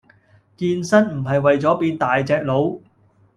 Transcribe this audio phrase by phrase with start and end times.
[0.57, 2.79] 健身唔係為左變大隻佬